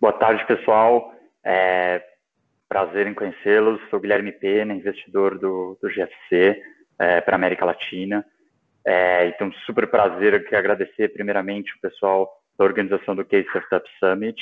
[0.00, 1.12] Boa tarde, pessoal.
[1.44, 2.00] É,
[2.68, 3.80] prazer em conhecê-los.
[3.90, 6.62] Sou Guilherme Pena, investidor do, do GFC
[7.00, 8.24] é, para América Latina.
[8.86, 14.40] É, então, super prazer aqui agradecer primeiramente o pessoal da organização do Case Startup Summit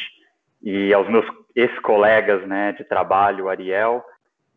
[0.63, 4.05] e aos meus ex-colegas né, de trabalho, o Ariel,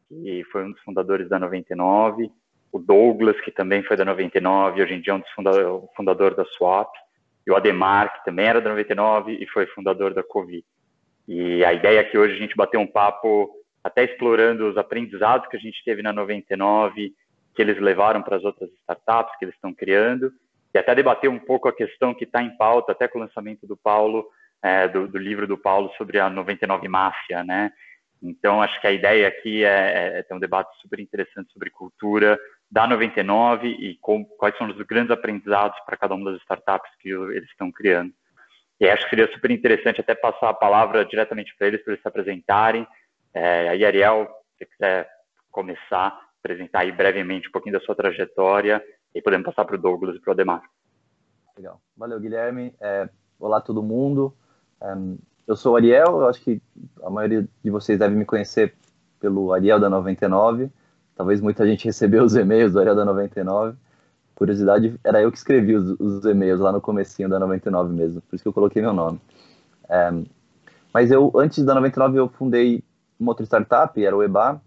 [0.09, 2.29] que foi um dos fundadores da 99,
[2.73, 6.35] o Douglas, que também foi da 99, hoje em dia é um dos fundador, fundador
[6.35, 6.91] da Swap,
[7.47, 10.61] e o Ademar, que também era da 99 e foi fundador da Covid.
[11.31, 13.51] E a ideia é que hoje a gente bater um papo
[13.83, 17.13] até explorando os aprendizados que a gente teve na 99,
[17.53, 20.33] que eles levaram para as outras startups que eles estão criando,
[20.73, 23.67] e até debater um pouco a questão que está em pauta, até com o lançamento
[23.67, 24.25] do Paulo,
[24.63, 27.71] é, do, do, livro do Paulo sobre a 99 Máfia, né?
[28.23, 32.39] Então, acho que a ideia aqui é, é ter um debate super interessante sobre cultura
[32.71, 37.09] da 99 e com, quais são os grandes aprendizados para cada uma das startups que
[37.09, 38.11] eles estão criando.
[38.79, 42.01] E acho que seria super interessante até passar a palavra diretamente para eles, para eles
[42.01, 42.87] se apresentarem.
[43.33, 44.25] É, aí, Ariel,
[44.57, 45.09] se você quiser
[45.51, 50.15] começar, apresentar aí brevemente um pouquinho da sua trajetória e podemos passar para o Douglas
[50.15, 50.63] e para o Ademar.
[51.57, 51.81] Legal.
[51.97, 52.73] Valeu, Guilherme.
[52.79, 54.33] É, olá, todo mundo.
[54.81, 54.95] É,
[55.45, 56.61] eu sou o Ariel, eu acho que
[57.03, 58.73] a maioria de vocês deve me conhecer
[59.19, 60.69] pelo Ariel da 99.
[61.15, 63.77] Talvez muita gente recebeu os e-mails do Ariel da 99.
[64.39, 68.35] Curiosidade, era eu que escrevi os, os e-mails lá no comecinho da 99 mesmo, por
[68.35, 69.19] isso que eu coloquei meu nome.
[69.89, 70.11] É,
[70.93, 72.81] mas eu, antes da 99, eu fundei
[73.19, 74.61] uma outra startup, era o EBA,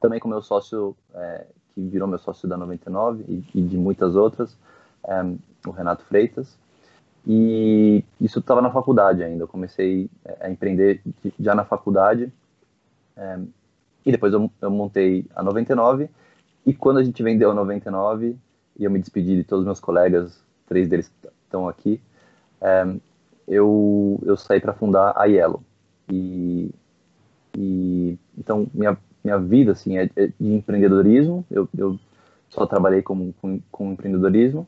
[0.00, 4.16] também com meu sócio, é, que virou meu sócio da 99 e, e de muitas
[4.16, 4.56] outras,
[5.04, 5.22] é,
[5.66, 6.58] o Renato Freitas.
[7.26, 9.44] E isso estava na faculdade ainda.
[9.44, 11.02] Eu comecei é, a empreender
[11.38, 12.32] já na faculdade.
[13.14, 13.38] É,
[14.06, 16.08] e depois eu, eu, montei a 99.
[16.64, 18.36] E quando a gente vendeu a 99,
[18.78, 21.12] e eu me despedi de todos os meus colegas, três deles
[21.44, 22.00] estão aqui,
[22.60, 22.94] é,
[23.46, 25.62] eu, eu saí para fundar a Yellow.
[26.08, 26.70] E,
[27.56, 31.44] e então minha, minha vida assim, é, é de empreendedorismo.
[31.50, 31.98] Eu, eu
[32.48, 33.32] só trabalhei com,
[33.70, 34.66] com, empreendedorismo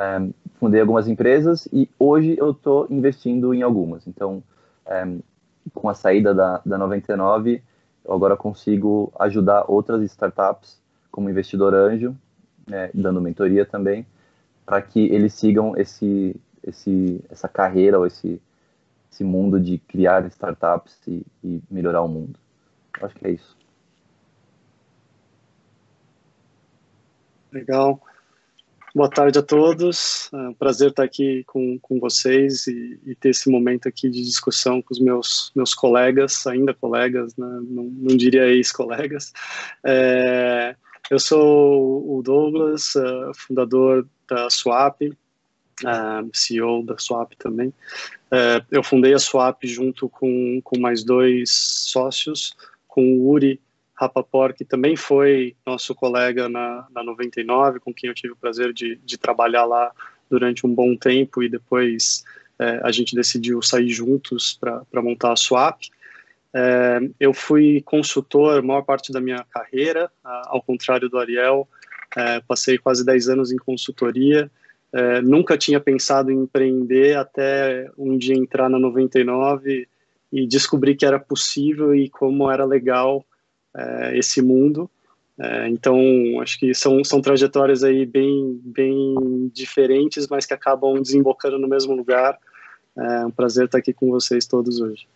[0.00, 4.06] um, fundei algumas empresas e hoje eu estou investindo em algumas.
[4.06, 4.42] Então,
[5.06, 5.20] um,
[5.74, 7.62] com a saída da, da 99,
[8.04, 12.16] eu agora consigo ajudar outras startups como investidor anjo,
[12.70, 14.06] né, dando mentoria também,
[14.64, 18.40] para que eles sigam esse, esse, essa carreira ou esse,
[19.12, 22.38] esse mundo de criar startups e, e melhorar o mundo.
[22.98, 23.56] Eu acho que é isso.
[27.52, 28.00] Legal.
[28.94, 30.28] Boa tarde a todos.
[30.32, 34.22] É um prazer estar aqui com, com vocês e, e, ter esse momento aqui de
[34.22, 37.46] discussão com os meus, meus colegas, ainda colegas, né?
[37.68, 39.32] não, não, diria ex-colegas.
[39.84, 40.74] É,
[41.10, 47.70] eu sou o Douglas, uh, fundador da Swap, uh, CEO da Swap também.
[48.30, 52.56] Uh, eu fundei a Swap junto com, com mais dois sócios,
[52.86, 53.60] com o Uri
[53.94, 58.72] Rapaport, que também foi nosso colega na, na 99, com quem eu tive o prazer
[58.72, 59.90] de, de trabalhar lá
[60.30, 62.24] durante um bom tempo e depois
[62.82, 65.80] a gente decidiu sair juntos para montar a Swap.
[66.52, 71.68] É, eu fui consultor a maior parte da minha carreira, ao contrário do Ariel,
[72.16, 74.50] é, passei quase 10 anos em consultoria,
[74.92, 79.88] é, nunca tinha pensado em empreender até um dia entrar na 99
[80.32, 83.24] e descobrir que era possível e como era legal
[83.76, 84.90] é, esse mundo.
[85.70, 85.98] Então,
[86.42, 91.94] acho que são, são trajetórias aí bem, bem diferentes, mas que acabam desembocando no mesmo
[91.94, 92.38] lugar.
[92.94, 95.08] É um prazer estar aqui com vocês todos hoje.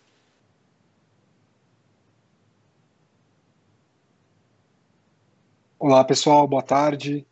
[5.77, 7.25] Olá, pessoal, boa tarde.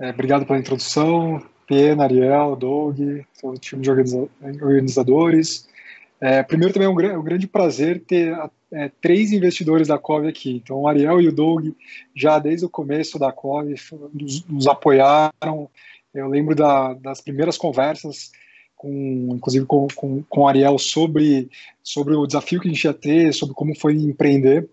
[0.00, 1.40] É, obrigado pela introdução.
[1.68, 2.98] Pena, Ariel, Doug,
[3.40, 5.68] todo o time de organizadores.
[6.20, 8.36] É, primeiro, também é um, um grande prazer ter
[8.72, 10.56] é, três investidores da COV aqui.
[10.56, 11.68] Então, o Ariel e o Doug,
[12.12, 13.76] já desde o começo da COV,
[14.12, 15.70] nos, nos apoiaram.
[16.12, 18.32] Eu lembro da, das primeiras conversas,
[18.74, 21.48] com, inclusive com, com, com o Ariel, sobre,
[21.84, 24.68] sobre o desafio que a gente ia ter, sobre como foi empreender.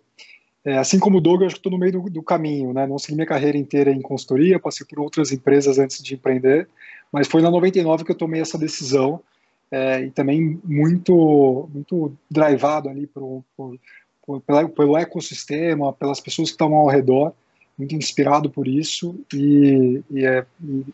[0.66, 2.88] É, assim como o Doug, eu acho que estou no meio do, do, caminho, né?
[2.88, 6.70] Não segui minha carreira inteira em consultoria, passei por outras empresas antes de empreender,
[7.12, 9.22] mas foi na 99 que eu tomei essa decisão
[9.70, 13.78] é, e também muito muito drivado ali por, por,
[14.26, 17.34] por, pelo, pelo ecossistema, pelas pessoas que estavam ao redor,
[17.78, 20.46] muito inspirado por isso e, e, é,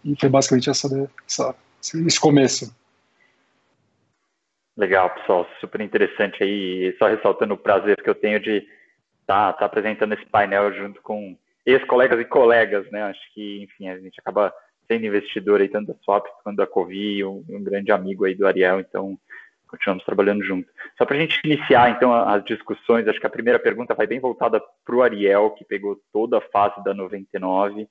[0.03, 2.73] e, foi basicamente essa, essa, esse começo.
[4.75, 8.65] Legal, pessoal, super interessante aí, só ressaltando o prazer que eu tenho de
[9.29, 13.03] tá, tá apresentando esse painel junto com ex-colegas e colegas, né?
[13.03, 14.51] Acho que, enfim, a gente acaba
[14.87, 18.47] sendo investidor aí tanto da Swap quanto da Covi, um, um, grande amigo aí do
[18.47, 19.19] Ariel, então
[19.67, 20.67] continuamos trabalhando junto.
[20.97, 24.19] Só para a gente iniciar, então, as discussões, acho que a primeira pergunta vai bem
[24.19, 27.87] voltada para o Ariel, que pegou toda a fase da 99,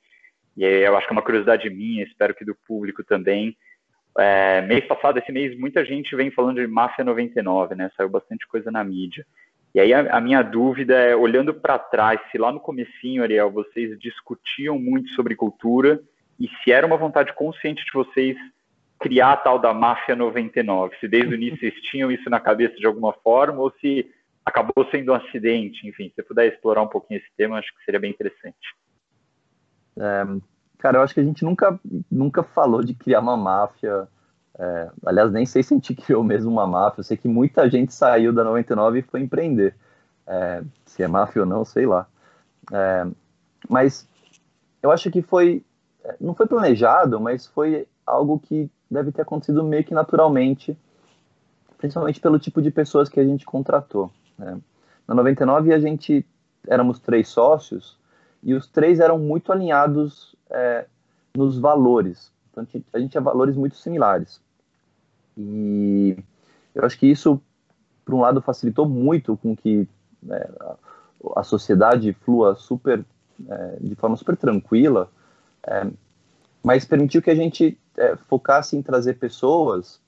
[0.56, 3.56] e eu acho que é uma curiosidade minha, espero que do público também.
[4.18, 7.92] É, mês passado, esse mês, muita gente vem falando de Máfia 99, né?
[7.96, 9.24] Saiu bastante coisa na mídia.
[9.78, 13.48] E aí a, a minha dúvida é, olhando para trás, se lá no comecinho, Ariel,
[13.48, 16.02] vocês discutiam muito sobre cultura
[16.36, 18.36] e se era uma vontade consciente de vocês
[18.98, 22.74] criar a tal da máfia 99, se desde o início vocês tinham isso na cabeça
[22.74, 24.10] de alguma forma ou se
[24.44, 27.84] acabou sendo um acidente, enfim, se você puder explorar um pouquinho esse tema, acho que
[27.84, 28.74] seria bem interessante.
[29.96, 30.24] É,
[30.78, 31.78] cara, eu acho que a gente nunca,
[32.10, 34.08] nunca falou de criar uma máfia,
[34.58, 37.70] é, aliás, nem sei se a gente criou mesmo uma máfia, eu sei que muita
[37.70, 39.74] gente saiu da 99 e foi empreender,
[40.26, 42.06] é, se é máfia ou não, sei lá.
[42.72, 43.06] É,
[43.68, 44.08] mas
[44.82, 45.64] eu acho que foi,
[46.04, 50.76] é, não foi planejado, mas foi algo que deve ter acontecido meio que naturalmente,
[51.76, 54.10] principalmente pelo tipo de pessoas que a gente contratou.
[54.36, 54.58] Né?
[55.06, 56.26] Na 99 a gente
[56.66, 57.98] éramos três sócios
[58.42, 60.86] e os três eram muito alinhados é,
[61.36, 62.32] nos valores.
[62.50, 64.40] Então a gente tinha valores muito similares.
[65.38, 66.16] E
[66.74, 67.40] eu acho que isso,
[68.04, 69.88] por um lado, facilitou muito com que
[70.28, 70.50] é,
[71.36, 73.04] a sociedade flua super,
[73.48, 75.08] é, de forma super tranquila,
[75.64, 75.86] é,
[76.62, 80.00] mas permitiu que a gente é, focasse em trazer pessoas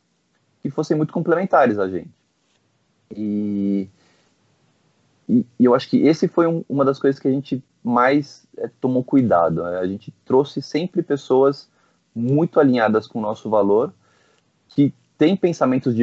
[0.61, 2.11] que fossem muito complementares a gente.
[3.15, 3.88] E,
[5.29, 8.47] e, e eu acho que esse foi um, uma das coisas que a gente mais
[8.56, 9.62] é, tomou cuidado.
[9.62, 9.79] Né?
[9.79, 11.69] A gente trouxe sempre pessoas
[12.15, 13.93] muito alinhadas com o nosso valor,
[14.69, 15.94] que têm pensamentos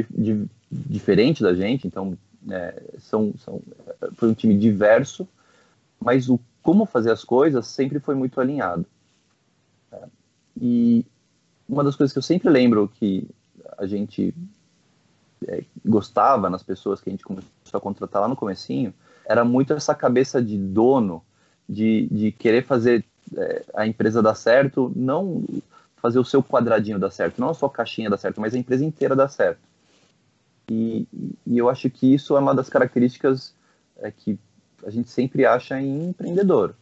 [0.69, 2.15] diferentes da gente, então
[2.51, 3.59] é, são, são,
[4.13, 5.27] foi um time diverso,
[5.99, 8.85] mas o como fazer as coisas sempre foi muito alinhado.
[9.91, 10.03] É,
[10.61, 11.03] e,
[11.67, 13.27] uma das coisas que eu sempre lembro que
[13.79, 14.35] a gente
[15.47, 18.93] é, gostava nas pessoas que a gente começou a contratar lá no comecinho
[19.25, 21.23] era muito essa cabeça de dono,
[21.67, 23.03] de, de querer fazer
[23.35, 25.43] é, a empresa dar certo, não
[25.97, 28.85] fazer o seu quadradinho dar certo, não a sua caixinha dar certo, mas a empresa
[28.85, 29.59] inteira dar certo.
[30.69, 31.07] E,
[31.45, 33.53] e eu acho que isso é uma das características
[33.97, 34.37] é, que
[34.85, 36.75] a gente sempre acha em empreendedor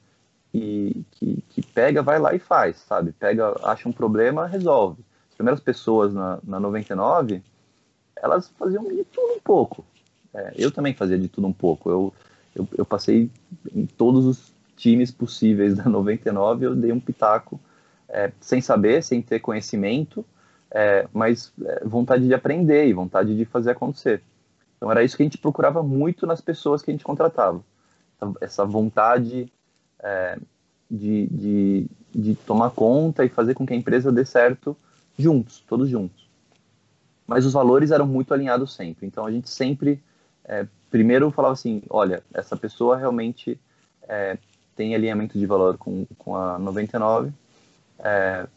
[0.51, 3.11] que, que, que, pega, vai lá e faz, sabe?
[3.11, 5.03] Pega, acha um problema, resolve.
[5.29, 7.43] As primeiras pessoas na, na 99,
[8.15, 9.85] elas faziam de tudo um pouco.
[10.33, 11.89] É, eu também fazia de tudo um pouco.
[11.89, 12.13] Eu,
[12.55, 13.29] eu, eu, passei
[13.73, 17.59] em todos os times possíveis da 99, eu dei um pitaco
[18.15, 20.25] é, sem saber, sem ter conhecimento,
[20.71, 24.23] é, mas é, vontade de aprender e vontade de fazer acontecer.
[24.77, 27.61] Então era isso que a gente procurava muito nas pessoas que a gente contratava.
[28.39, 29.51] Essa vontade
[29.99, 30.37] é,
[30.89, 34.77] de, de, de tomar conta e fazer com que a empresa dê certo
[35.19, 36.25] juntos, todos juntos.
[37.27, 39.05] Mas os valores eram muito alinhados sempre.
[39.05, 40.01] Então a gente sempre,
[40.45, 43.59] é, primeiro falava assim: olha, essa pessoa realmente
[44.07, 44.37] é,
[44.73, 47.33] tem alinhamento de valor com, com a 99.
[47.99, 48.47] É,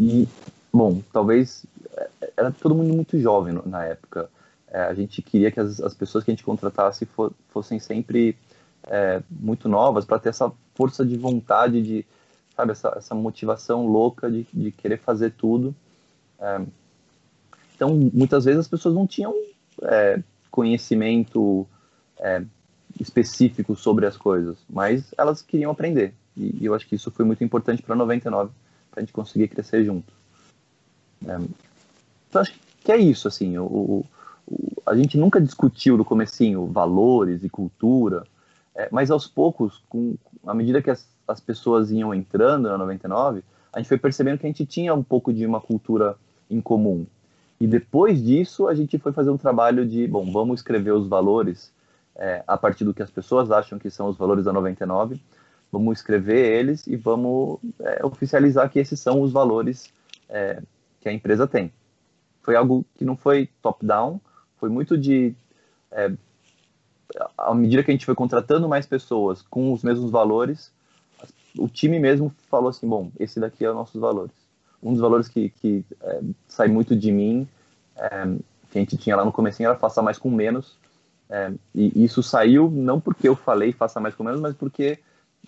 [0.00, 0.28] e,
[0.72, 1.64] bom, talvez
[1.96, 4.30] é, era todo mundo muito jovem na época.
[4.68, 8.36] É, a gente queria que as, as pessoas que a gente contratasse for, fossem sempre
[8.84, 12.06] é, muito novas para ter essa força de vontade, de,
[12.56, 15.74] sabe, essa, essa motivação louca de, de querer fazer tudo.
[16.40, 16.60] É,
[17.74, 19.34] então, muitas vezes as pessoas não tinham
[19.82, 21.66] é, conhecimento
[22.98, 26.14] específico sobre as coisas, mas elas queriam aprender.
[26.36, 28.63] E, eu acho que isso foi muito importante para 99, para
[28.96, 30.12] a gente conseguir crescer junto.
[31.26, 31.38] É,
[32.28, 34.04] então, acho que é isso, assim, o, o,
[34.86, 38.24] a gente nunca discutiu no comecinho valores e cultura,
[38.74, 43.42] é, mas aos poucos, com, à medida que as, as pessoas iam entrando na 99,
[43.72, 46.16] a gente foi percebendo que a gente tinha um pouco de uma cultura
[46.50, 47.06] em comum.
[47.60, 51.72] E depois disso, a gente foi fazer um trabalho de, bom, vamos escrever os valores
[52.16, 55.20] é, a partir do que as pessoas acham que são os valores da 99,
[55.78, 59.92] vamos escrever eles e vamos é, oficializar que esses são os valores
[60.28, 60.62] é,
[61.00, 61.72] que a empresa tem.
[62.42, 64.20] Foi algo que não foi top-down,
[64.58, 65.34] foi muito de
[65.90, 66.12] é,
[67.36, 70.72] à medida que a gente foi contratando mais pessoas com os mesmos valores,
[71.58, 74.34] o time mesmo falou assim, bom, esse daqui é os nossos valores.
[74.82, 77.48] Um dos valores que, que é, sai muito de mim,
[77.96, 78.08] é,
[78.70, 80.76] que a gente tinha lá no começo era faça mais com menos,
[81.30, 84.98] é, e isso saiu não porque eu falei faça mais com menos, mas porque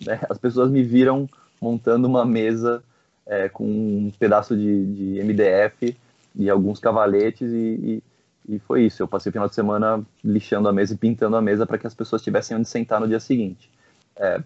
[0.05, 1.29] né, as pessoas me viram
[1.61, 2.83] montando uma mesa
[3.25, 5.97] é, com um pedaço de, de MDF
[6.35, 8.03] e alguns cavaletes e, e
[8.47, 9.03] e foi isso.
[9.03, 11.85] Eu passei o final de semana lixando a mesa e pintando a mesa para que
[11.85, 13.69] as pessoas tivessem onde sentar no dia seguinte.
[14.15, 14.41] É,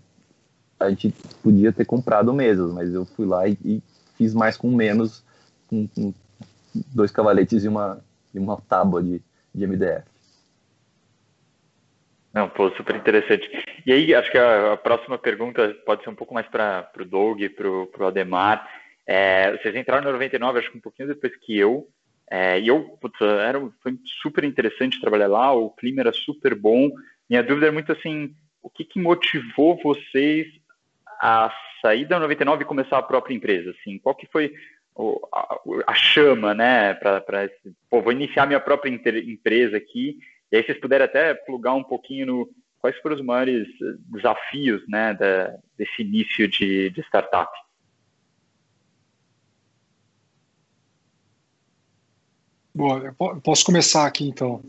[0.79, 3.84] a gente podia ter comprado mesas, mas eu fui lá e, e
[4.17, 5.24] fiz mais com menos,
[5.67, 6.13] com, com,
[6.93, 8.00] dois cavaletes e uma,
[8.34, 9.22] e uma tábua de,
[9.53, 10.03] de MDF.
[12.34, 13.50] Não, pô, super interessante.
[13.86, 17.06] E aí, acho que a, a próxima pergunta pode ser um pouco mais para o
[17.06, 17.68] Doug, para
[18.04, 18.68] o Ademar.
[19.06, 21.88] É, vocês entraram no 99, acho que um pouquinho depois que eu.
[22.30, 26.90] É, e eu, putz, era, foi super interessante trabalhar lá, o clima era super bom.
[27.30, 28.34] Minha dúvida é muito assim,
[28.64, 30.48] o que, que motivou vocês
[31.20, 33.72] a sair da 99 e começar a própria empresa?
[33.72, 34.54] Assim, qual que foi
[35.88, 40.18] a, chama, né, para esse, pô, vou iniciar minha própria empresa aqui,
[40.51, 43.67] e aí vocês puderem até plugar um pouquinho no quais foram os maiores
[44.12, 47.51] desafios, né, da, desse início de, de startup?
[52.74, 54.63] Bom, eu posso começar aqui então.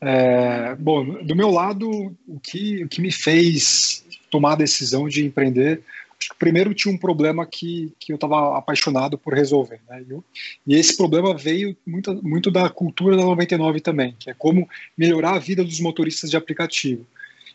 [0.00, 5.24] É, bom, do meu lado, o que, o que me fez tomar a decisão de
[5.24, 5.82] empreender,
[6.18, 9.80] acho que primeiro tinha um problema que, que eu estava apaixonado por resolver.
[9.88, 10.04] Né?
[10.08, 10.24] Eu,
[10.66, 15.34] e esse problema veio muito, muito da cultura da 99 também, que é como melhorar
[15.34, 17.06] a vida dos motoristas de aplicativo.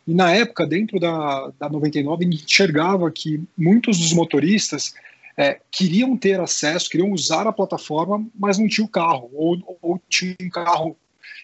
[0.07, 4.93] E na época, dentro da, da 99, enxergava que muitos dos motoristas
[5.37, 10.01] é, queriam ter acesso, queriam usar a plataforma, mas não tinha o carro, ou, ou
[10.09, 10.97] tinha um carro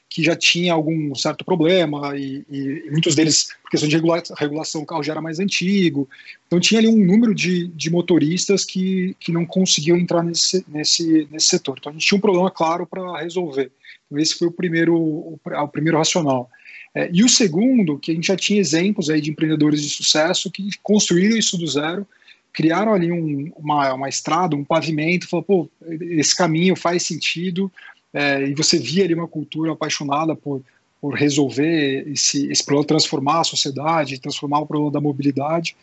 [0.10, 4.82] que já tinha algum certo problema, e, e muitos deles, por questão de regula regulação,
[4.82, 6.08] o carro já era mais antigo.
[6.48, 11.28] Então tinha ali um número de, de motoristas que, que não conseguiam entrar nesse, nesse,
[11.30, 11.78] nesse setor.
[11.78, 13.72] Então a gente tinha um problema claro para resolver.
[14.06, 16.50] Então esse foi o primeiro, o, o primeiro racional.
[16.96, 20.50] É, e o segundo, que a gente já tinha exemplos aí de empreendedores de sucesso
[20.50, 22.08] que construíram isso do zero,
[22.54, 27.72] criaram ali um, uma, uma estrada, um pavimento, falou, pô, esse caminho faz sentido,
[28.18, 30.64] é, e você via ali uma cultura apaixonada por,
[31.00, 35.78] por resolver esse, esse problema, transformar a sociedade, transformar o problema da mobilidade.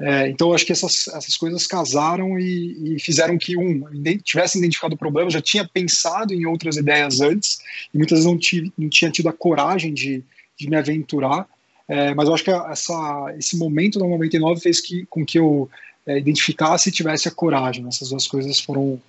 [0.00, 3.84] É, então, acho que essas, essas coisas casaram e, e, fizeram que, um,
[4.24, 7.60] tivesse identificado o problema, já tinha pensado em outras ideias antes,
[7.94, 10.24] e muitas vezes não, tive, não tinha tido a coragem de,
[10.58, 11.46] de me aventurar,
[11.86, 15.70] é, mas eu acho que essa, esse momento da 99 fez que, com que eu
[16.04, 17.86] é, identificasse e tivesse a coragem.
[17.86, 19.00] Essas duas coisas foram,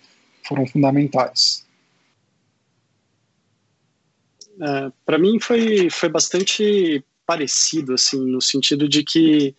[0.44, 1.68] foram fundamentais.
[4.62, 9.56] É, para mim foi, foi bastante parecido, assim, no sentido de que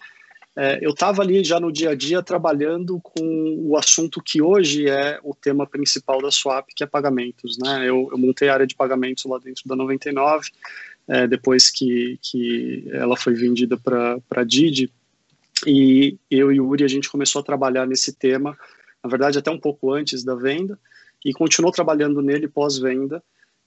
[0.57, 4.89] é, eu estava ali já no dia a dia trabalhando com o assunto que hoje
[4.89, 7.89] é o tema principal da Swap, que é pagamentos, né?
[7.89, 10.51] Eu, eu montei a área de pagamentos lá dentro da 99,
[11.09, 14.93] é, depois que, que ela foi vendida para a Didi,
[15.67, 18.59] e eu e o Uri a gente começou a trabalhar nesse tema,
[19.03, 20.79] na verdade até um pouco antes da venda,
[21.25, 23.23] e continuou trabalhando nele pós-venda,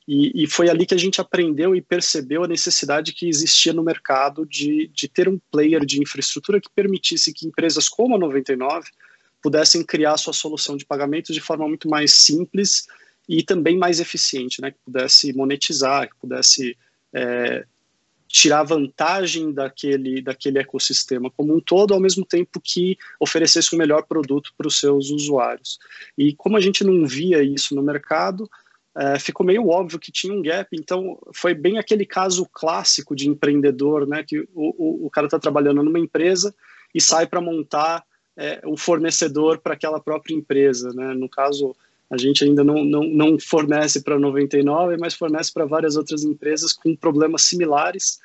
[0.07, 3.83] e, e, foi ali que a gente aprendeu e percebeu a necessidade que existia no
[3.83, 8.89] mercado de, de ter um player de infraestrutura que permitisse que empresas como a 99
[9.41, 12.87] pudessem criar sua solução de pagamentos de forma muito mais simples
[13.27, 14.71] e também mais eficiente, né?
[14.71, 16.77] que pudesse monetizar, que pudesse
[17.13, 17.65] é,
[18.27, 23.79] tirar vantagem daquele, daquele ecossistema como um todo, ao mesmo tempo que oferecesse o um
[23.79, 25.77] melhor produto para os seus usuários.
[26.17, 28.49] E como a gente não via isso no mercado,
[28.95, 33.27] é, ficou meio óbvio que tinha um gap, então foi bem aquele caso clássico de
[33.27, 36.53] empreendedor, né, que o, o, o cara está trabalhando numa empresa
[36.93, 38.03] e sai para montar
[38.37, 41.75] é, o fornecedor para aquela própria empresa, né, no caso
[42.09, 46.71] a gente ainda não, não, não fornece para 99, mas fornece para várias outras empresas
[46.71, 48.19] com problemas similares,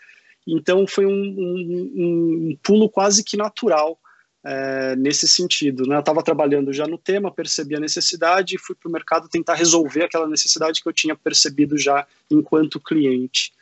[0.46, 3.98] então foi um, um, um pulo quase que natural
[4.45, 5.87] é, nesse sentido.
[5.87, 5.97] Né?
[5.97, 9.54] Eu estava trabalhando já no tema, percebi a necessidade e fui para o mercado tentar
[9.54, 13.52] resolver aquela necessidade que eu tinha percebido já enquanto cliente.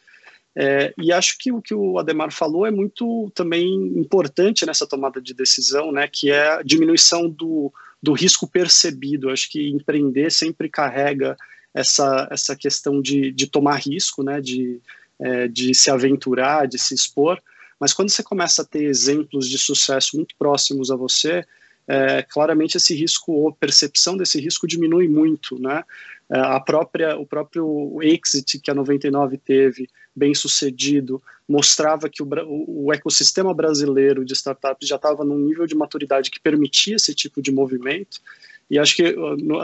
[0.59, 3.69] É, e acho que o que o Ademar falou é muito também
[3.99, 7.71] importante nessa tomada de decisão, né, que é a diminuição do,
[8.03, 9.29] do risco percebido.
[9.29, 11.37] Acho que empreender sempre carrega
[11.75, 14.81] essa, essa questão de, de tomar risco, né, de,
[15.21, 17.39] é, de se aventurar, de se expor,
[17.81, 21.45] mas quando você começa a ter exemplos de sucesso muito próximos a você,
[21.89, 25.85] é, claramente esse risco ou percepção desse risco diminui muito, né?
[26.29, 32.29] É, a própria, o próprio exit que a 99 teve, bem sucedido, mostrava que o,
[32.67, 37.41] o ecossistema brasileiro de startups já estava num nível de maturidade que permitia esse tipo
[37.41, 38.21] de movimento.
[38.69, 39.15] E acho que,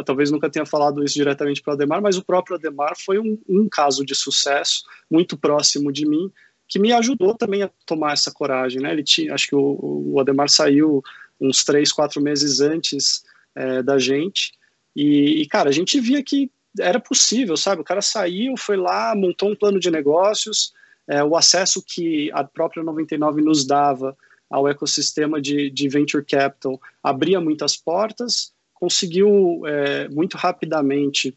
[0.06, 3.36] talvez nunca tenha falado isso diretamente para o Ademar, mas o próprio Ademar foi um,
[3.48, 6.30] um caso de sucesso muito próximo de mim,
[6.72, 8.90] que me ajudou também a tomar essa coragem, né?
[8.90, 11.04] Ele tinha, acho que o, o Ademar saiu
[11.38, 13.22] uns três, quatro meses antes
[13.54, 14.52] é, da gente
[14.96, 16.50] e, e, cara, a gente via que
[16.80, 17.82] era possível, sabe?
[17.82, 20.72] O cara saiu, foi lá, montou um plano de negócios,
[21.06, 24.16] é, o acesso que a própria 99 nos dava
[24.48, 31.36] ao ecossistema de, de venture capital abria muitas portas, conseguiu é, muito rapidamente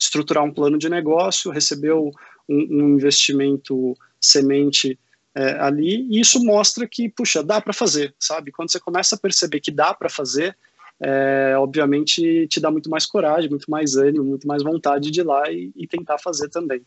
[0.00, 2.10] estruturar um plano de negócio, recebeu
[2.48, 4.98] um, um investimento semente
[5.34, 8.52] é, ali, e isso mostra que, puxa, dá para fazer, sabe?
[8.52, 10.56] Quando você começa a perceber que dá para fazer,
[11.00, 15.24] é, obviamente te dá muito mais coragem, muito mais ânimo, muito mais vontade de ir
[15.24, 16.82] lá e, e tentar fazer também.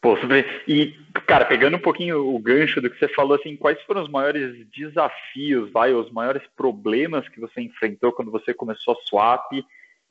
[0.00, 0.62] Pô, super.
[0.66, 0.94] E,
[1.26, 4.66] cara, pegando um pouquinho o gancho do que você falou, assim, quais foram os maiores
[4.76, 9.52] desafios, vai, os maiores problemas que você enfrentou quando você começou a Swap?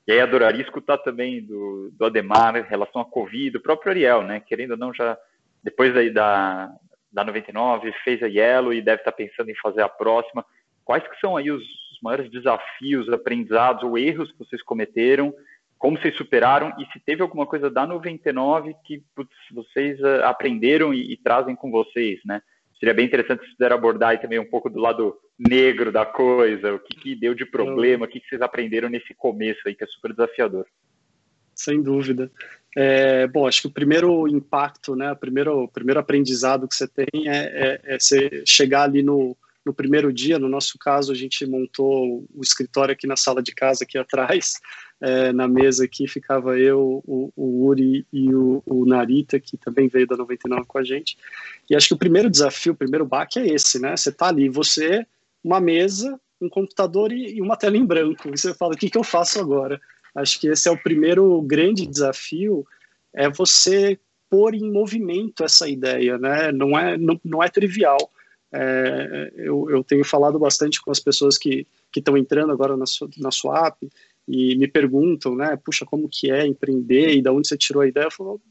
[0.08, 4.22] E aí adoraria escutar também do, do Ademar em relação à Covid, do próprio Ariel,
[4.24, 4.40] né?
[4.40, 5.18] Querendo ou não, já
[5.62, 6.72] depois aí da,
[7.12, 10.46] da 99, fez a Yellow e deve estar pensando em fazer a próxima.
[10.86, 15.34] Quais que são aí os, os maiores desafios, aprendizados ou erros que vocês cometeram
[15.78, 20.94] como vocês superaram e se teve alguma coisa da 99 que putz, vocês uh, aprenderam
[20.94, 22.42] e, e, trazem com vocês, né?
[22.80, 26.80] Seria bem interessante se puder abordar também um pouco do lado negro da coisa, o
[26.80, 29.88] que, que deu de problema, o que, que vocês aprenderam nesse começo aí, que é
[29.88, 30.66] super desafiador.
[31.56, 32.32] Sem dúvida.
[32.76, 36.88] É, bom, acho que o primeiro impacto, né, o primeiro, o primeiro aprendizado que você
[36.88, 39.36] tem é, é, é você chegar ali no,
[39.68, 43.54] no primeiro dia, no nosso caso, a gente montou o escritório aqui na sala de
[43.54, 44.54] casa, aqui atrás,
[45.02, 49.88] é, na mesa aqui ficava eu, o, o Uri e o, o, Narita, que também
[49.88, 51.18] veio da 99 com a gente.
[51.70, 53.96] E acho que o primeiro desafio, o primeiro baque é esse, né?
[53.96, 55.06] Você tá ali, você,
[55.44, 58.30] uma mesa, um computador e, e uma tela em branco.
[58.30, 59.80] E você fala, o que, que eu faço agora?
[60.16, 62.66] Acho que esse é o primeiro grande desafio,
[63.14, 66.52] é você pôr em movimento essa ideia, né?
[66.52, 67.98] Não é, não, não é trivial.
[68.52, 72.86] É, eu, eu, tenho falado bastante com as pessoas que estão entrando agora na,
[73.18, 73.78] na Swap
[74.28, 77.88] e me perguntam, né, puxa, como que é empreender e da onde você tirou a
[77.88, 78.06] ideia?
[78.06, 78.42] Eu falo,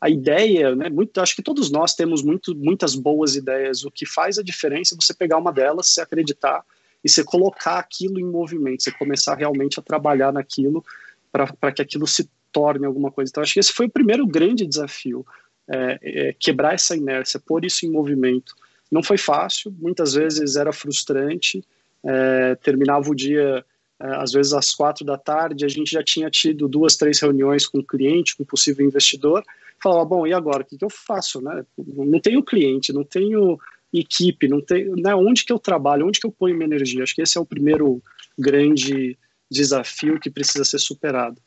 [0.00, 3.84] a ideia, né, muito, acho que todos nós temos muito, muitas boas ideias.
[3.84, 6.64] O que faz a diferença é você pegar uma delas, se acreditar
[7.04, 10.84] e você colocar aquilo em movimento, você começar realmente a trabalhar naquilo
[11.32, 13.30] para que aquilo se torne alguma coisa.
[13.30, 15.24] Então, acho que esse foi o primeiro grande desafio,
[15.68, 18.54] é, é, quebrar essa inércia, pôr isso em movimento.
[18.90, 21.64] Não foi fácil, muitas vezes era frustrante.
[22.02, 23.64] É, terminava o dia,
[24.00, 27.66] é, às vezes às quatro da tarde, a gente já tinha tido duas, três reuniões
[27.66, 29.44] com o cliente, com o possível investidor.
[29.82, 30.62] Falava, bom, e agora?
[30.62, 31.40] O que, que eu faço?
[31.40, 31.64] Né?
[31.78, 33.58] Não tenho cliente, não tenho
[33.92, 35.14] equipe, não tenho, né?
[35.14, 37.02] onde que eu trabalho, onde que eu ponho minha energia?
[37.02, 38.02] Acho que esse é o primeiro
[38.38, 39.18] grande
[39.50, 41.40] desafio que precisa ser superado.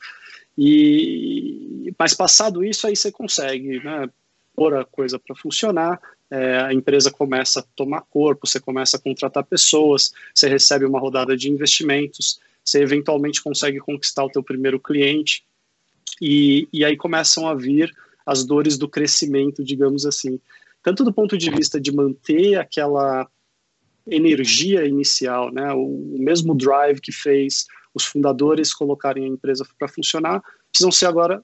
[0.57, 4.09] E, mas passado isso, aí você consegue né,
[4.55, 5.99] pôr a coisa para funcionar,
[6.33, 10.99] é, a empresa começa a tomar corpo, você começa a contratar pessoas, você recebe uma
[10.99, 15.45] rodada de investimentos, você eventualmente consegue conquistar o teu primeiro cliente
[16.19, 20.39] e, e aí começam a vir as dores do crescimento, digamos assim.
[20.81, 23.29] Tanto do ponto de vista de manter aquela
[24.07, 29.87] energia inicial, né, o, o mesmo drive que fez os fundadores colocarem a empresa para
[29.87, 30.41] funcionar,
[30.71, 31.43] precisam ser agora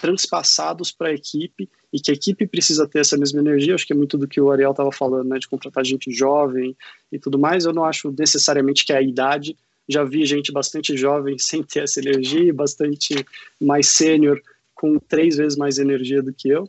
[0.00, 3.74] transpassados para a equipe e que a equipe precisa ter essa mesma energia.
[3.74, 6.74] Acho que é muito do que o Ariel estava falando, né, de contratar gente jovem
[7.12, 7.64] e tudo mais.
[7.64, 9.56] Eu não acho necessariamente que é a idade.
[9.88, 13.14] Já vi gente bastante jovem sem ter essa energia, bastante
[13.60, 14.40] mais sênior
[14.74, 16.68] com três vezes mais energia do que eu.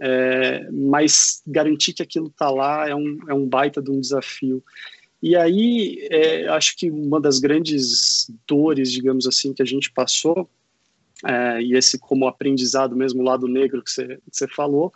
[0.00, 4.62] É, mas garantir que aquilo está lá é um, é um baita de um desafio.
[5.22, 10.50] E aí, é, acho que uma das grandes dores, digamos assim, que a gente passou
[11.24, 14.92] é, e esse como aprendizado mesmo, lado negro que você, falou,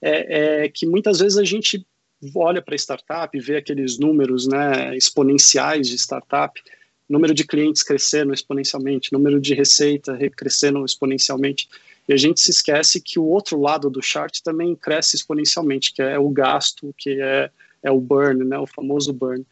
[0.00, 1.86] é, é que muitas vezes a gente
[2.34, 6.60] olha para startup vê aqueles números né, exponenciais de startup,
[7.08, 11.68] número de clientes crescendo exponencialmente, número de receita crescendo exponencialmente,
[12.08, 16.02] e a gente se esquece que o outro lado do chart também cresce exponencialmente, que
[16.02, 17.50] é o gasto, que é,
[17.82, 19.44] é o burn, né, o famoso burn.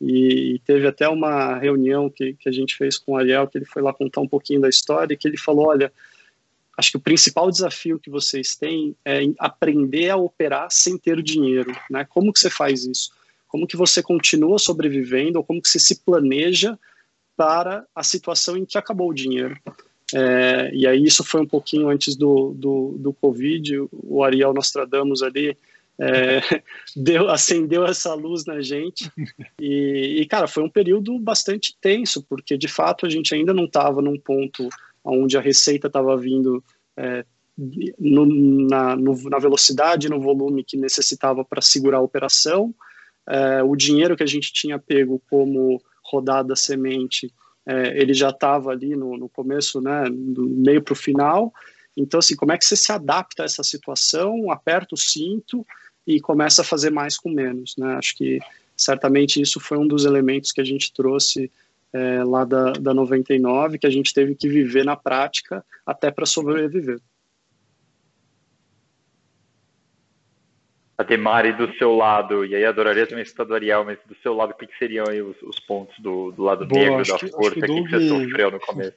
[0.00, 3.66] E, teve até uma reunião que, que a gente fez com o Ariel, que ele
[3.66, 5.92] foi lá contar um pouquinho da história, e que ele falou, olha,
[6.76, 11.72] acho que o principal desafio que vocês têm é aprender a operar sem ter dinheiro,
[11.90, 12.06] né?
[12.08, 13.10] Como que você faz isso?
[13.46, 16.78] Como que você continua sobrevivendo, ou como que você se planeja
[17.36, 19.58] para a situação em que acabou o dinheiro?
[20.14, 25.22] É, e aí isso foi um pouquinho antes do, do, do Covid, o Ariel Nostradamus
[25.22, 25.56] ali,
[26.00, 26.40] é,
[26.96, 29.10] deu, acendeu essa luz na gente.
[29.60, 33.64] E, e, cara, foi um período bastante tenso, porque de fato a gente ainda não
[33.64, 34.68] estava num ponto
[35.04, 36.64] onde a receita estava vindo
[36.96, 37.24] é,
[37.98, 38.26] no,
[38.68, 42.74] na, no, na, velocidade, no volume que necessitava para segurar a operação.
[43.28, 47.32] É, o dinheiro que a gente tinha pego como rodada semente,
[47.66, 51.52] é, ele já estava ali no, no, começo, né, do meio para o final.
[51.96, 55.64] Então, assim, como é que você se adapta a essa situação, aperta o cinto
[56.06, 57.76] e começa a fazer mais com menos.
[57.76, 57.94] Né?
[57.94, 58.38] Acho que
[58.76, 61.50] certamente isso foi um dos elementos que a gente trouxe
[61.92, 66.26] é, lá da, da 99, que a gente teve que viver na prática até para
[66.26, 67.00] sobreviver.
[70.96, 74.34] A Demari do seu lado, e aí adoraria também escutar do Ariel, mas do seu
[74.34, 77.28] lado, o que, que seriam os, os, pontos do, do lado Boa, negro da que,
[77.28, 78.96] força que, que, que você sofreu no começo?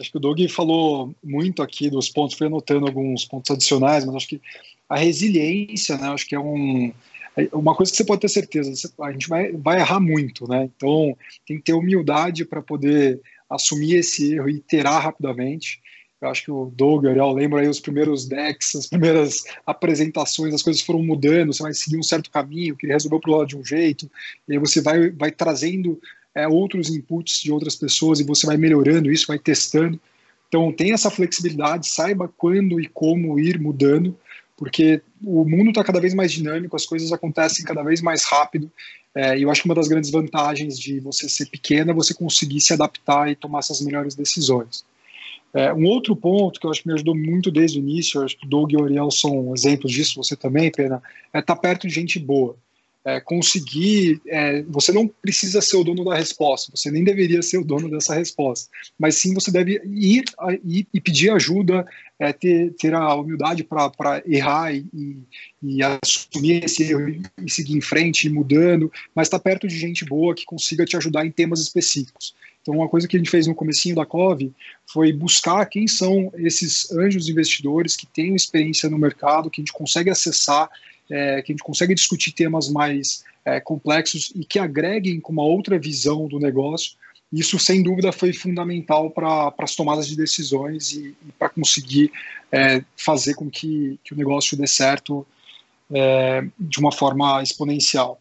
[0.00, 4.16] Acho que o Doug falou muito aqui dos pontos, fui anotando alguns pontos adicionais, mas
[4.16, 4.42] acho que
[4.88, 6.92] a resiliência, né, acho que é um,
[7.36, 10.68] é uma coisa que você pode ter certeza, a gente vai, vai errar muito, né?
[10.76, 15.80] Então tem que ter humildade para poder assumir esse erro e iterar rapidamente.
[16.20, 20.62] Eu acho que o Doug, Ariel, lembra aí os primeiros decks, as primeiras apresentações, as
[20.62, 23.48] coisas foram mudando, você vai seguir um certo caminho, que ele resolveu para o lado
[23.48, 24.10] de um jeito,
[24.48, 26.00] e aí você vai, vai trazendo
[26.34, 30.00] é, outros inputs de outras pessoas e você vai melhorando isso, vai testando.
[30.48, 34.16] Então, tenha essa flexibilidade, saiba quando e como ir mudando,
[34.56, 38.70] porque o mundo está cada vez mais dinâmico, as coisas acontecem cada vez mais rápido,
[39.14, 42.12] é, e eu acho que uma das grandes vantagens de você ser pequena é você
[42.12, 44.84] conseguir se adaptar e tomar essas melhores decisões.
[45.52, 48.24] É, um outro ponto que eu acho que me ajudou muito desde o início, eu
[48.24, 51.00] acho que o Doug e o Ariel são exemplos disso, você também, Pena,
[51.32, 52.56] é estar tá perto de gente boa
[53.04, 54.20] é, conseguir.
[54.26, 57.90] É, você não precisa ser o dono da resposta, você nem deveria ser o dono
[57.90, 60.24] dessa resposta, mas sim você deve ir,
[60.64, 61.86] ir e pedir ajuda,
[62.18, 64.86] é, ter, ter a humildade para errar e,
[65.62, 69.76] e, assumir esse erro e seguir em frente, ir mudando, mas estar tá perto de
[69.76, 72.34] gente boa que consiga te ajudar em temas específicos.
[72.62, 74.50] Então, uma coisa que a gente fez no comecinho da COV
[74.90, 79.72] foi buscar quem são esses anjos investidores que têm experiência no mercado, que a gente
[79.72, 80.70] consegue acessar
[81.10, 85.44] é, que a gente consegue discutir temas mais é, complexos e que agreguem com uma
[85.44, 86.96] outra visão do negócio.
[87.32, 92.12] Isso, sem dúvida, foi fundamental para as tomadas de decisões e, e para conseguir
[92.52, 95.26] é, fazer com que, que o negócio dê certo
[95.92, 98.20] é, de uma forma exponencial.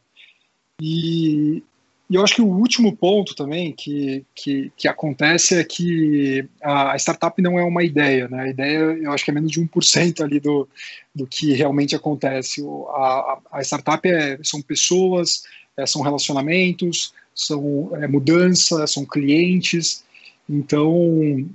[0.81, 1.63] E,
[2.09, 6.95] e eu acho que o último ponto também que, que, que acontece é que a
[6.97, 8.43] startup não é uma ideia, né?
[8.43, 10.67] A ideia, eu acho que é menos de 1% ali do,
[11.15, 12.61] do que realmente acontece.
[12.89, 15.43] A, a startup é, são pessoas,
[15.77, 20.03] é, são relacionamentos, são é, mudança, são clientes.
[20.47, 20.93] Então,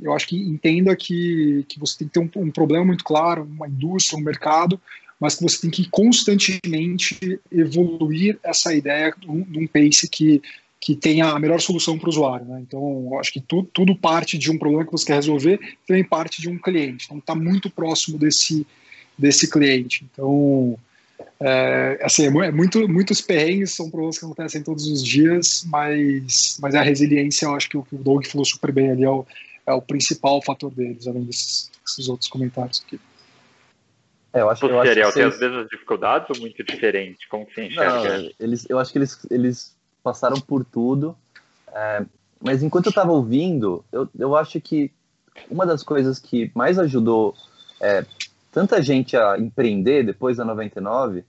[0.00, 3.44] eu acho que entenda que, que você tem que ter um, um problema muito claro,
[3.44, 4.80] uma indústria, um mercado,
[5.20, 10.40] mas que você tem que constantemente evoluir essa ideia num, pace que,
[10.80, 12.46] que tenha a melhor solução para o usuário.
[12.46, 12.60] Né?
[12.66, 16.40] Então, acho que tu, tudo parte de um problema que você quer resolver, também parte
[16.40, 17.06] de um cliente.
[17.06, 18.66] Então, está muito próximo desse,
[19.18, 20.06] desse cliente.
[20.10, 20.78] Então,
[21.40, 26.58] é, assim, é, é muito, muitos perrengues são problemas que acontecem todos os dias, mas,
[26.60, 29.10] mas a resiliência, eu acho que o que o Doug falou super bem ali é
[29.10, 29.26] o,
[29.66, 33.00] é o principal fator deles, além desses, desses outros comentários aqui.
[34.32, 37.26] É, eu acho, acho Ariel, tem as mesmas dificuldades ou muito diferente?
[37.28, 38.18] Como que você enxerga?
[38.18, 41.16] Não, eles, eu acho que eles, eles passaram por tudo,
[41.72, 42.04] é,
[42.40, 44.92] mas enquanto eu estava ouvindo, eu, eu acho que
[45.50, 47.34] uma das coisas que mais ajudou
[47.80, 48.04] é,
[48.52, 51.24] tanta gente a empreender depois da 99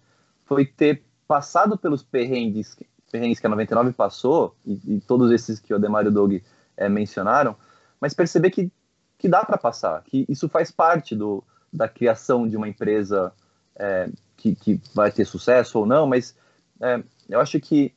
[0.46, 2.76] foi ter passado pelos perrengues,
[3.12, 6.34] perrengues que a 99 passou, e, e todos esses que o Ademar e o Doug
[6.76, 7.56] é, mencionaram,
[8.02, 8.72] mas perceber que,
[9.18, 13.32] que dá para passar, que isso faz parte do, da criação de uma empresa
[13.76, 16.36] é, que, que, vai ter sucesso ou não, mas
[16.82, 17.94] é, eu acho que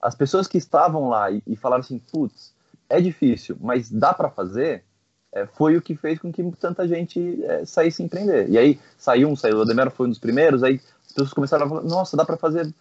[0.00, 2.54] as pessoas que estavam lá e, e falaram assim, putz,
[2.88, 4.84] é difícil, mas dá para fazer,
[5.32, 8.48] é, foi o que fez com que tanta gente é, saísse empreender.
[8.48, 11.66] E aí saiu um, saiu o Demero foi um dos primeiros, aí as pessoas começaram
[11.66, 12.72] a falar, nossa, dá para fazer,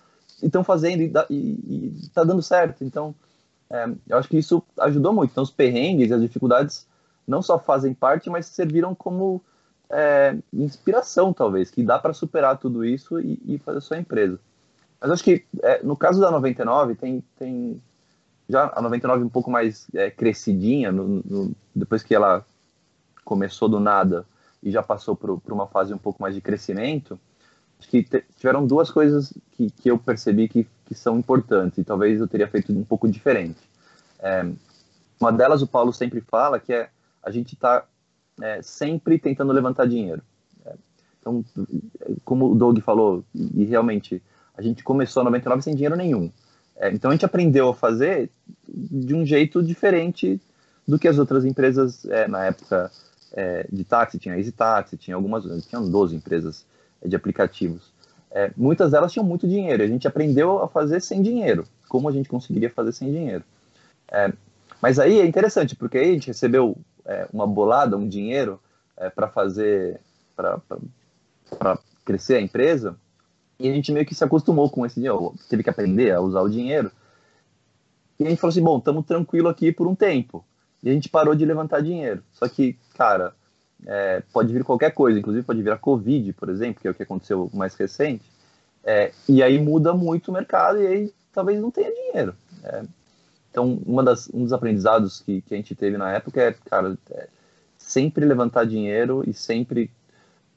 [0.41, 2.84] e estão fazendo, e, dá, e, e tá dando certo.
[2.84, 3.15] Então,
[3.69, 5.32] é, eu acho que isso ajudou muito.
[5.32, 6.88] Então, os perrengues e as dificuldades
[7.28, 9.43] não só fazem parte, mas serviram como
[9.89, 14.39] é, inspiração, talvez, que dá para superar tudo isso e, e, fazer sua empresa.
[15.00, 17.82] Mas acho que é, no caso da 99, tem, tem
[18.50, 22.45] já a 99 um pouco mais é, crescidinha, no, no, depois que ela
[23.24, 24.26] começou do nada
[24.62, 27.19] e já passou por uma fase um pouco mais de crescimento,
[27.80, 28.04] acho que
[28.36, 32.48] tiveram duas coisas que, que eu percebi que, que são importantes e talvez eu teria
[32.48, 33.60] feito um pouco diferente.
[34.19, 34.45] É,
[35.19, 36.89] uma delas o Paulo sempre fala que é
[37.21, 37.86] a gente está
[38.41, 40.21] é, sempre tentando levantar dinheiro.
[40.65, 40.74] É,
[41.19, 41.43] então,
[42.24, 44.21] como o Doug falou, e, realmente,
[44.58, 46.32] a gente começou a 99 sem dinheiro nenhum.
[46.78, 48.30] É, então, a gente aprendeu a fazer
[48.67, 50.39] de um jeito diferente
[50.88, 52.91] do que as outras empresas, é, na época
[53.34, 56.65] é, de táxi, tinha Easy Taxi, tinha algumas, tinham 12 empresas
[57.02, 57.93] é, de aplicativos.
[58.56, 62.28] muitas delas tinham muito dinheiro, a gente aprendeu a fazer sem dinheiro, como a gente
[62.28, 63.43] conseguiria fazer sem dinheiro.
[64.82, 68.59] mas aí é interessante, porque aí a gente recebeu é, uma bolada, um dinheiro
[68.97, 69.99] é, para fazer,
[70.35, 72.97] para crescer a empresa,
[73.59, 76.41] e a gente meio que se acostumou com esse dinheiro, teve que aprender a usar
[76.41, 76.91] o dinheiro.
[78.19, 80.45] E a gente falou assim: bom, estamos tranquilo aqui por um tempo.
[80.83, 82.21] E a gente parou de levantar dinheiro.
[82.33, 83.33] Só que, cara,
[83.85, 86.93] é, pode vir qualquer coisa, inclusive pode vir a Covid, por exemplo, que é o
[86.93, 88.29] que aconteceu mais recente.
[88.83, 92.35] É, e aí muda muito o mercado e aí talvez não tenha dinheiro.
[92.63, 92.83] É,
[93.55, 96.97] então, uma das, um dos aprendizados que, que a gente teve na época é, cara,
[97.11, 97.29] é
[97.77, 99.89] sempre levantar dinheiro e sempre.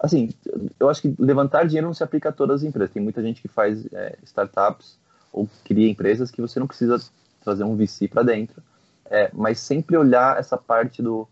[0.00, 0.30] Assim,
[0.80, 2.92] eu acho que levantar dinheiro não se aplica a todas as empresas.
[2.92, 4.98] Tem muita gente que faz é, startups
[5.32, 7.00] ou cria empresas que você não precisa
[7.40, 8.61] trazer um VC para dentro.
[9.08, 11.28] É, mas sempre olhar essa parte do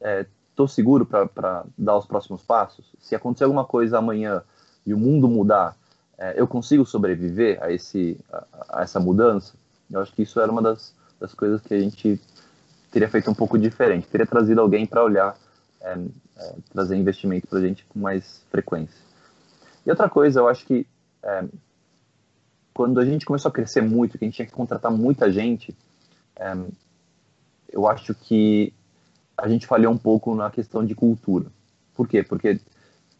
[0.00, 0.26] é,
[0.68, 2.92] seguro para dar os próximos passos.
[2.98, 4.42] Se acontecer alguma coisa amanhã
[4.84, 5.76] e o mundo mudar,
[6.18, 9.54] é, eu consigo sobreviver a, esse, a, a, essa mudança?
[9.90, 12.20] Eu acho que isso era uma das, das coisas que a gente
[12.90, 14.06] teria feito um pouco diferente.
[14.08, 15.36] Teria trazido alguém para olhar,
[15.80, 15.98] é,
[16.36, 19.00] é, trazer investimento para a gente com mais frequência.
[19.84, 20.86] E outra coisa, eu acho que
[21.22, 21.44] é,
[22.74, 25.76] quando a gente começou a crescer muito, que a gente tinha que contratar muita gente,
[26.36, 26.56] é,
[27.70, 28.72] eu acho que
[29.36, 31.46] a gente falhou um pouco na questão de cultura.
[31.94, 32.22] Por quê?
[32.22, 32.60] Porque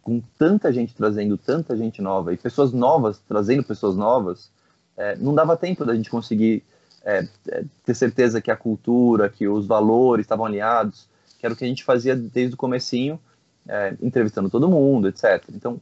[0.03, 4.51] com tanta gente trazendo tanta gente nova e pessoas novas trazendo pessoas novas,
[4.99, 6.65] é, não dava tempo da gente conseguir
[7.05, 11.09] é, é, ter certeza que a cultura, que os valores estavam alinhados,
[11.39, 13.19] que era o que a gente fazia desde o comecinho,
[13.67, 15.45] é, entrevistando todo mundo, etc.
[15.55, 15.81] Então,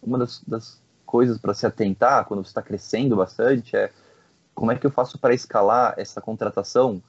[0.00, 3.90] uma das, das coisas para se atentar quando você está crescendo bastante é
[4.54, 7.02] como é que eu faço para escalar essa contratação,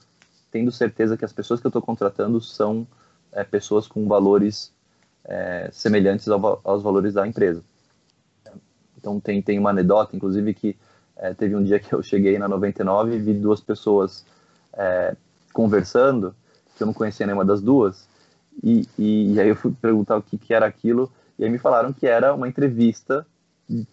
[0.52, 2.86] tendo certeza que as pessoas que eu estou contratando são
[3.32, 4.74] é, pessoas com valores
[5.24, 7.64] é, semelhantes ao, aos valores da empresa.
[8.98, 10.76] Então tem, tem uma anedota, inclusive, que
[11.20, 14.26] é, teve um dia que eu cheguei na 99 e vi duas pessoas
[14.74, 15.16] é,
[15.54, 16.36] conversando,
[16.76, 18.08] que eu não conhecia nenhuma das duas,
[18.64, 21.58] e, e, e aí eu fui perguntar o que, que era aquilo, e aí me
[21.58, 23.26] falaram que era uma entrevista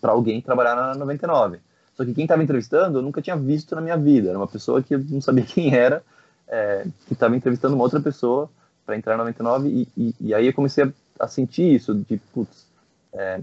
[0.01, 1.59] para alguém trabalhar na 99.
[1.97, 4.31] Só que quem estava entrevistando eu nunca tinha visto na minha vida.
[4.31, 6.03] Era uma pessoa que eu não sabia quem era,
[6.49, 8.51] é, que estava entrevistando uma outra pessoa
[8.85, 9.69] para entrar na 99.
[9.69, 12.67] E, e, e, aí eu comecei a, a sentir isso: de, putz,
[13.13, 13.41] é,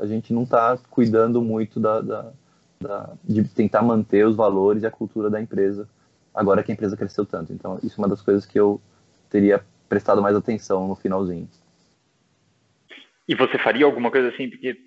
[0.00, 2.32] a gente não está cuidando muito da, da,
[2.80, 5.88] da, de tentar manter os valores e a cultura da empresa,
[6.34, 7.52] agora que a empresa cresceu tanto.
[7.52, 8.80] Então, isso é uma das coisas que eu
[9.28, 11.48] teria prestado mais atenção no finalzinho.
[13.28, 14.80] E você faria alguma coisa assim, porque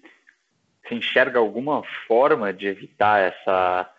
[0.84, 3.89] você enxerga alguma forma de evitar essa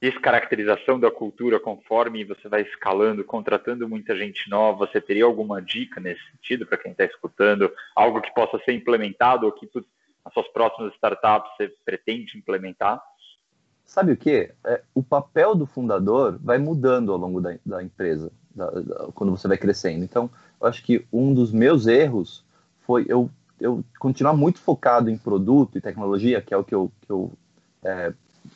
[0.00, 4.86] descaracterização da cultura conforme você vai escalando, contratando muita gente nova?
[4.86, 7.72] Você teria alguma dica nesse sentido para quem está escutando?
[7.94, 9.70] Algo que possa ser implementado ou que
[10.24, 13.00] nas suas próximas startups você pretende implementar?
[13.92, 14.50] Sabe o que?
[14.64, 19.30] É, o papel do fundador vai mudando ao longo da, da empresa, da, da, quando
[19.30, 20.02] você vai crescendo.
[20.02, 22.42] Então, eu acho que um dos meus erros
[22.86, 26.90] foi eu eu continuar muito focado em produto e tecnologia, que é o que eu,
[27.02, 27.30] que eu
[27.84, 28.14] é,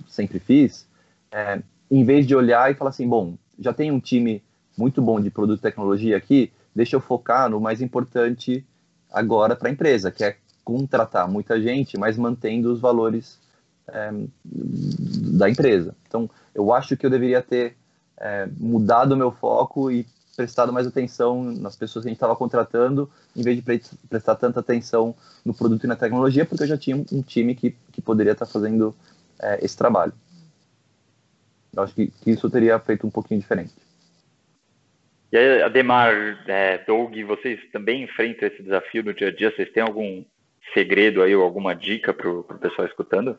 [0.09, 0.89] sempre fiz,
[1.31, 4.43] é, em vez de olhar e falar assim, bom, já tem um time
[4.77, 8.67] muito bom de produto e tecnologia aqui, deixa eu focar no mais importante
[9.13, 13.39] agora para a empresa, que é contratar muita gente, mas mantendo os valores
[13.89, 14.11] é,
[15.37, 15.95] da empresa.
[16.07, 17.77] Então, eu acho que eu deveria ter
[18.19, 22.37] é, mudado o meu foco e prestado mais atenção nas pessoas que a gente estava
[22.37, 26.69] contratando, em vez de pre prestar tanta atenção no produto e na tecnologia, porque eu
[26.69, 28.95] já tinha um time que, que poderia estar tá fazendo
[29.41, 30.13] é, esse trabalho.
[31.75, 33.73] Eu acho que, que, isso teria feito um pouquinho diferente.
[35.33, 36.15] E aí, Ademar,
[36.47, 39.51] é, Doug, vocês também enfrentam esse desafio no dia a dia?
[39.55, 40.25] Vocês têm algum
[40.73, 43.39] segredo aí ou alguma dica para o pessoal escutando?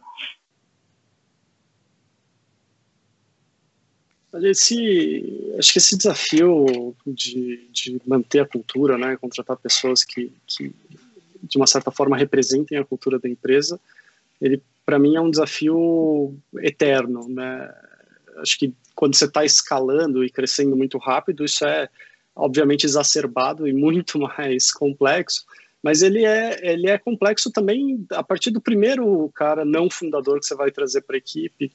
[4.44, 10.74] Esse, acho que esse desafio de, de manter a cultura, né, contratar pessoas que, que
[11.42, 13.80] de uma certa forma representem a cultura da empresa,
[14.42, 17.74] ele para mim é um desafio eterno, né?
[18.38, 21.90] Acho que quando você está escalando e crescendo muito rápido, isso é
[22.34, 25.44] obviamente exacerbado e muito mais complexo,
[25.84, 30.46] mas ele é ele é complexo também a partir do primeiro cara não fundador que
[30.46, 31.72] você vai trazer para a equipe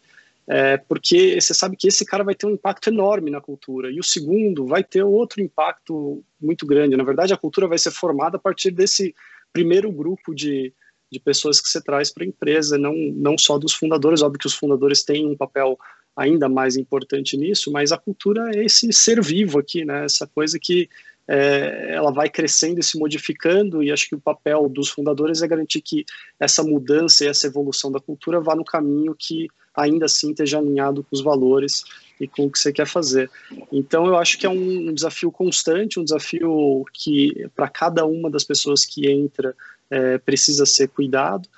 [0.49, 3.99] é, porque você sabe que esse cara vai ter um impacto enorme na cultura, e
[3.99, 6.97] o segundo vai ter outro impacto muito grande.
[6.97, 9.15] Na verdade, a cultura vai ser formada a partir desse
[9.53, 10.73] primeiro grupo de,
[11.11, 14.23] de pessoas que você traz para a empresa, não, não só dos fundadores.
[14.23, 15.79] Óbvio que os fundadores têm um papel
[16.17, 20.05] ainda mais importante nisso, mas a cultura é esse ser vivo aqui, né?
[20.05, 20.89] essa coisa que
[21.29, 25.49] é, ela vai crescendo e se modificando, e acho que o papel dos fundadores é
[25.49, 26.05] garantir que
[26.39, 31.03] essa mudança e essa evolução da cultura vá no caminho que ainda assim esteja alinhado
[31.03, 31.85] com os valores
[32.21, 33.31] e com o que você quer fazer.
[33.73, 38.45] Então, eu acho que é um desafio constante, um desafio que, para cada uma das
[38.45, 39.55] pessoas que entra,
[39.91, 41.49] é, precisa ser cuidado.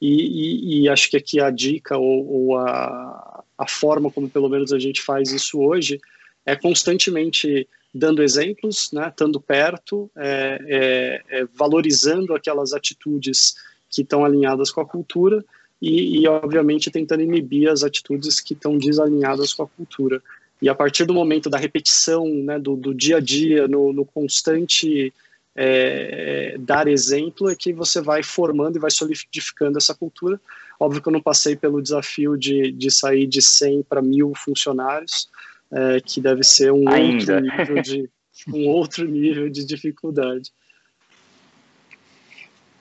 [0.00, 4.48] E, e, e, acho que aqui a dica ou, ou, a, a forma como pelo
[4.48, 6.00] menos a gente faz isso hoje
[6.44, 13.54] é constantemente dando exemplos, né, estando perto, é, é, é, valorizando aquelas atitudes
[13.88, 15.44] que estão alinhadas com a cultura
[15.80, 20.20] e, e, obviamente, tentando inibir as atitudes que estão desalinhadas com a cultura.
[20.60, 24.04] E a partir do momento da repetição, né, do, do dia a dia, no, no
[24.04, 25.12] constante
[25.54, 30.40] é, dar exemplo, é que você vai formando e vai solidificando essa cultura.
[30.80, 35.28] Óbvio que eu não passei pelo desafio de, de sair de 100 para mil funcionários,
[35.74, 38.10] é, que deve ser um outro, nível de,
[38.48, 40.52] um outro nível de dificuldade.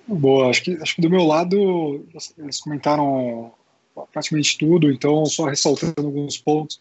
[0.08, 2.06] Boa, acho que, acho que do meu lado
[2.38, 3.54] eles comentaram
[4.12, 6.80] praticamente tudo, então só ressaltando alguns pontos.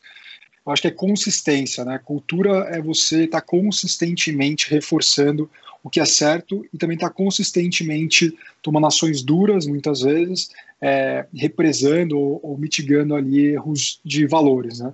[0.64, 1.98] Eu acho que é consistência, né?
[1.98, 5.51] Cultura é você estar tá consistentemente reforçando
[5.83, 11.27] o que é certo e também estar tá consistentemente tomando ações duras, muitas vezes, é,
[11.35, 14.92] represando ou, ou, mitigando ali erros de valores, né?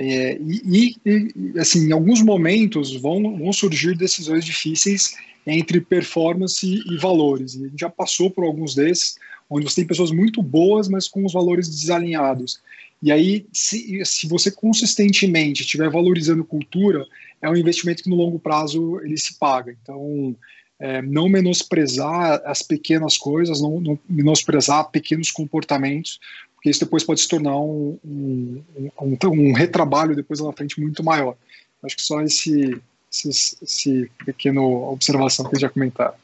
[0.00, 6.96] É, e, e, assim, em alguns momentos vão, vão surgir decisões difíceis entre performance e
[6.98, 7.54] valores.
[7.54, 9.16] E a gente já passou por alguns desses,
[9.50, 12.60] onde você tem pessoas muito boas, mas com os valores desalinhados.
[13.02, 17.04] E aí, se, se você consistentemente estiver valorizando cultura,
[17.42, 19.76] é um investimento que no longo prazo ele se paga.
[19.82, 20.36] Então,
[20.78, 26.20] é, não menosprezar as pequenas coisas, não, não, menosprezar pequenos comportamentos,
[26.58, 28.64] porque isso depois pode se tornar um, um,
[29.00, 31.36] um, um retrabalho depois na frente muito maior.
[31.84, 36.16] Acho que só esse, esse, esse pequeno observação que já comentaram.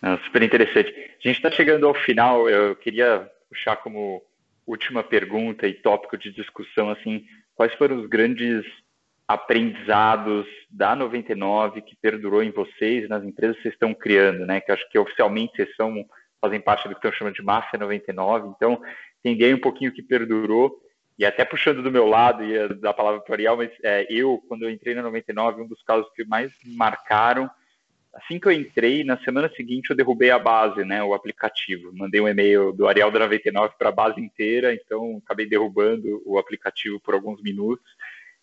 [0.00, 0.88] Não, super interessante.
[0.90, 2.48] A gente está chegando ao final.
[2.48, 4.22] Eu queria puxar como
[4.66, 8.64] última pergunta e tópico de discussão assim, quais foram os grandes
[9.26, 14.58] aprendizados da 99 que perdurou em vocês, nas empresas que vocês estão criando, né?
[14.62, 16.02] Que acho que oficialmente vocês são,
[16.40, 18.48] fazem parte do que estão chamando de Máfia 99.
[18.56, 18.80] Então,
[19.24, 20.80] entender um pouquinho que perdurou
[21.18, 24.42] e até puxando do meu lado e da palavra para o Ariel, mas é, eu,
[24.46, 27.50] quando eu entrei na 99, um dos casos que mais marcaram,
[28.14, 31.90] assim que eu entrei, na semana seguinte eu derrubei a base, né, o aplicativo.
[31.92, 36.38] Mandei um e-mail do Ariel da 99 para a base inteira, então acabei derrubando o
[36.38, 37.86] aplicativo por alguns minutos.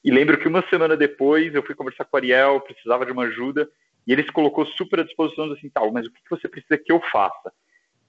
[0.04, 3.24] E lembro que uma semana depois eu fui conversar com o Ariel, precisava de uma
[3.24, 3.70] ajuda,
[4.06, 6.92] e ele se colocou super à disposição, assim, tal, mas o que você precisa que
[6.92, 7.52] eu faça?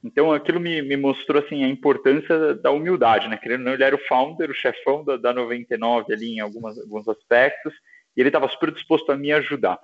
[0.06, 3.36] Então, aquilo me, me, mostrou assim a importância da humildade, né?
[3.36, 6.78] Querendo ou não, ele era o founder, o chefão da, da 99 ali em algumas,
[6.78, 7.74] alguns aspectos,
[8.16, 9.80] e ele estava super disposto a me ajudar.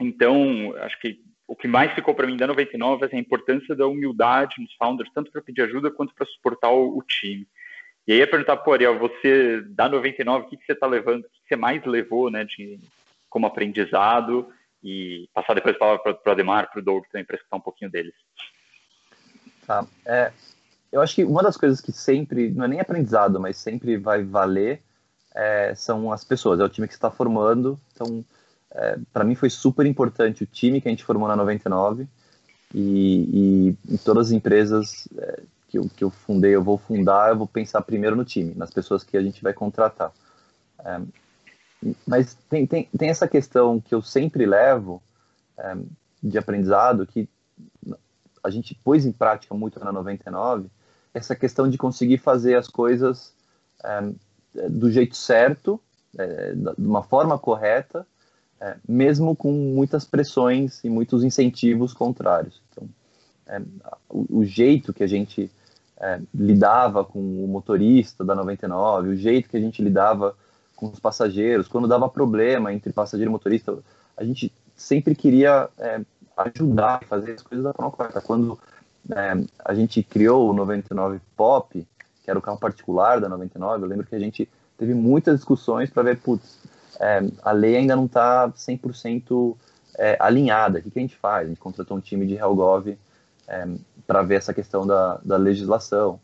[0.00, 3.86] Então, acho que o que mais ficou para mim da 99 é a importância da
[3.86, 7.46] humildade nos founders, tanto para pedir ajuda quanto para suportar o, o, time.
[8.08, 11.20] E aí, ia perguntar, pô, Ariel, você da 99, o que, que você está levando,
[11.20, 12.80] o que, que, você mais levou, né, de,
[13.30, 14.48] como aprendizado,
[14.82, 17.60] e passar depois a palavra para o Ademar, para o Doug também, para escutar um
[17.60, 18.14] pouquinho deles.
[19.66, 19.86] Tá.
[20.04, 20.32] É,
[20.92, 24.22] eu acho que uma das coisas que sempre, não é nem aprendizado, mas sempre vai
[24.22, 24.82] valer,
[25.34, 27.78] é, são as pessoas, é o time que está formando.
[27.92, 28.24] Então,
[28.70, 32.06] é, para mim foi super importante o time que a gente formou na 99
[32.72, 37.30] e, e em todas as empresas é, que, eu, que eu fundei, eu vou fundar,
[37.30, 40.12] eu vou pensar primeiro no time, nas pessoas que a gente vai contratar.
[40.78, 41.00] É,
[42.06, 45.02] mas tem, tem, tem essa questão que eu sempre levo
[45.58, 45.76] é,
[46.22, 47.28] de aprendizado que
[48.44, 50.68] a gente pôs em prática muito na 99,
[51.14, 53.32] essa questão de conseguir fazer as coisas
[53.82, 55.80] é, do jeito certo,
[56.18, 58.06] é, de uma forma correta,
[58.60, 62.60] é, mesmo com muitas pressões e muitos incentivos contrários.
[62.70, 62.88] Então,
[63.46, 63.62] é,
[64.08, 65.50] o, o, jeito que a gente
[65.98, 70.36] é, lidava com o motorista da 99, o jeito que a gente lidava
[70.76, 73.78] com os passageiros, quando dava problema entre passageiro e motorista,
[74.16, 76.00] a gente sempre queria é,
[76.36, 78.20] ajudar a fazer as coisas da forma correta.
[78.20, 78.58] Quando
[79.10, 81.86] é, a gente criou o 99 Pop,
[82.22, 85.90] que era o carro particular da 99, eu lembro que a gente teve muitas discussões
[85.90, 86.58] para ver, putz,
[87.00, 89.56] é, a lei ainda não está 100%
[89.98, 91.46] é, alinhada, o que, que, a gente faz?
[91.46, 92.96] A gente contratou um time de Helgov
[93.46, 93.68] é,
[94.06, 96.20] para ver essa questão da, da legislação.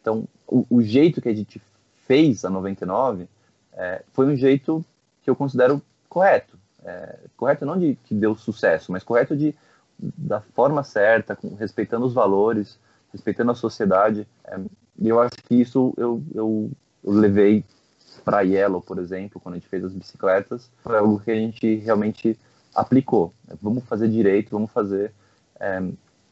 [0.00, 1.60] Então, o, o, jeito que a gente
[2.06, 3.28] fez a 99
[3.72, 4.84] é, foi um jeito
[5.22, 6.55] que eu considero correto
[6.86, 9.54] é, correto não de que deu sucesso, mas correto de
[9.98, 12.78] da forma certa, com, respeitando os valores,
[13.12, 14.26] respeitando a sociedade.
[14.44, 14.58] É,
[14.98, 16.70] e eu acho que isso eu, eu,
[17.02, 17.64] eu levei
[18.24, 21.76] para Yellow, por exemplo, quando a gente fez as bicicletas, foi algo que a gente
[21.76, 22.38] realmente
[22.74, 23.32] aplicou.
[23.60, 25.12] Vamos fazer direito, vamos fazer
[25.58, 25.82] é,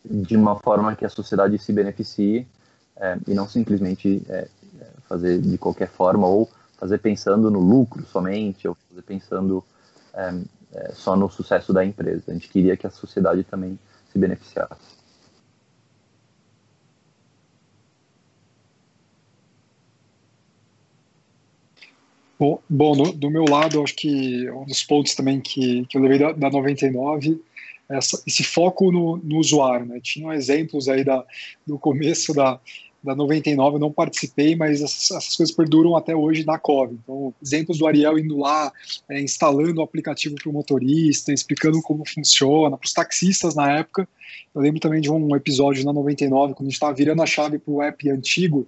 [0.05, 2.47] de uma forma que a sociedade se beneficie
[2.97, 4.49] é, e não simplesmente é,
[4.81, 9.65] é fazer de qualquer forma ou fazer pensando no lucro somente ou fazer pensando
[10.15, 10.43] é,
[10.75, 12.25] é, só no sucesso da empresa.
[12.29, 13.79] A gente queria que a sociedade também
[14.13, 14.95] se beneficiasse.
[22.39, 26.03] Bom, bom do, do, meu lado, acho que um dos pontos também que, que eu
[26.03, 27.41] levei da, da 99
[27.89, 29.87] essa, esse foco no, no usuário.
[29.87, 30.01] Né?
[30.03, 31.25] Tinham exemplos aí da,
[31.67, 32.61] do começo da,
[33.05, 36.95] da 99 eu não participei, mas essas, essas, coisas perduram até hoje na COV.
[37.03, 38.73] Então, exemplos do Ariel indo lá,
[39.09, 44.09] é, instalando o aplicativo para o motorista, explicando como funciona, para os taxistas na época.
[44.55, 47.59] Eu lembro também de um episódio na 99, quando a gente estava virando a chave
[47.59, 48.67] para o app antigo,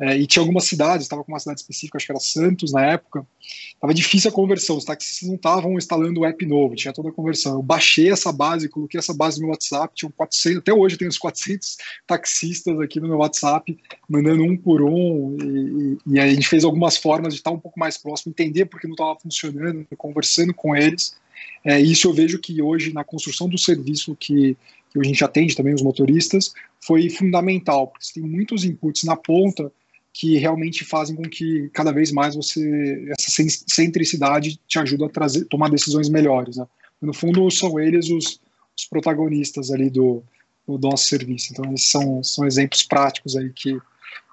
[0.00, 2.86] é, e tinha algumas cidades, estava com uma cidade específica, acho que era Santos na
[2.86, 3.26] época,
[3.74, 7.12] estava difícil a conversão, os taxistas não estavam instalando o app novo, tinha toda a
[7.12, 7.56] conversão.
[7.56, 11.10] Eu baixei essa base, coloquei essa base no meu WhatsApp, tinha 400, até hoje tenho
[11.10, 11.76] uns 400
[12.06, 13.78] taxistas aqui no meu WhatsApp,
[14.08, 17.60] mandando um por um, e, e, e a gente fez algumas formas de estar um
[17.60, 21.14] pouco mais próximo, entender porque não estava funcionando, conversando com eles.
[21.62, 24.56] É, isso eu vejo que hoje, na construção do serviço que,
[24.90, 29.70] que a gente atende também os motoristas, foi fundamental, porque tem muitos inputs na ponta
[30.12, 35.44] que realmente fazem com que cada vez mais você essa centricidade te ajuda a trazer,
[35.46, 36.56] tomar decisões melhores.
[36.56, 36.66] Né?
[37.00, 38.40] No fundo, são eles os,
[38.76, 40.22] os protagonistas ali do,
[40.66, 41.52] do, nosso serviço.
[41.52, 43.80] Então, esses são, são exemplos práticos aí que,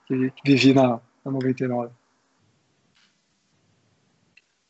[0.07, 1.91] que vivi na, na 99.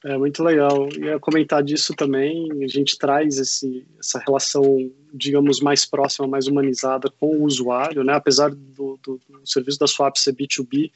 [0.04, 0.88] É muito legal.
[0.94, 2.50] Ia comentar disso também.
[2.64, 8.14] A gente traz esse, essa relação, digamos, mais próxima, mais humanizada com o usuário, né?
[8.14, 10.92] Apesar do, do, do serviço da Swap ser B2B,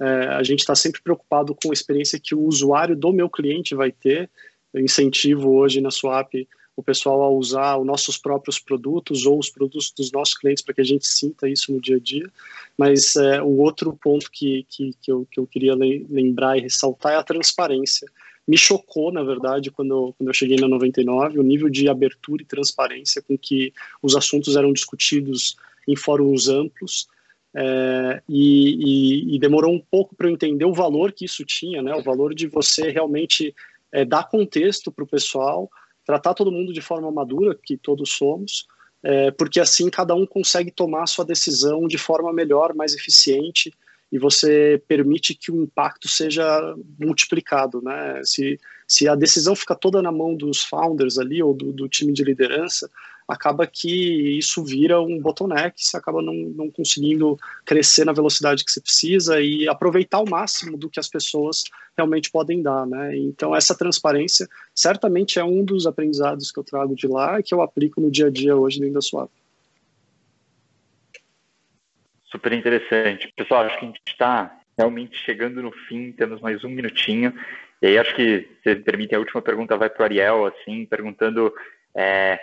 [0.00, 3.74] é, a gente está sempre preocupado com a experiência que o usuário do meu cliente
[3.74, 4.28] vai ter.
[4.74, 6.32] Eu incentivo hoje na Swap
[6.74, 10.74] o pessoal a usar os nossos próprios produtos ou os produtos dos nossos clientes para
[10.74, 12.28] que a gente sinta isso no dia a dia.
[12.76, 17.12] Mas é, o outro ponto que, que, que, eu, que eu queria lembrar e ressaltar
[17.12, 18.08] é a transparência
[18.50, 22.44] me chocou, na verdade, quando, quando eu cheguei na 99, o nível de abertura e
[22.44, 23.72] transparência com que
[24.02, 25.54] os assuntos eram discutidos
[25.86, 27.06] em fóruns amplos.
[27.54, 31.80] É, e, e, e, demorou um pouco para eu entender o valor que isso tinha,
[31.80, 31.94] né?
[31.94, 33.54] O valor de você realmente
[33.92, 35.70] é, dar contexto para o pessoal,
[36.04, 38.66] tratar todo mundo de forma madura, que todos somos,
[39.00, 43.72] é, porque assim cada um consegue tomar sua decisão de forma melhor, mais eficiente
[44.12, 48.20] e você permite que o impacto seja multiplicado, né?
[48.24, 52.12] Se, se a decisão fica toda na mão dos founders ali ou do, do time
[52.12, 52.90] de liderança,
[53.28, 58.72] acaba que isso vira um bottleneck, você acaba não, não conseguindo crescer na velocidade que
[58.72, 61.62] você precisa e aproveitar o máximo do que as pessoas
[61.96, 63.16] realmente podem dar, né?
[63.16, 67.54] Então essa transparência certamente é um dos aprendizados que eu trago de lá e que
[67.54, 69.30] eu aplico no dia a dia hoje dentro da Swap.
[72.30, 73.32] Super interessante.
[73.36, 77.34] Pessoal, acho que a gente está realmente chegando no fim, temos mais um minutinho.
[77.82, 81.52] E aí acho que, se permitem, a última pergunta vai para o Ariel, assim, perguntando,
[81.94, 82.38] é,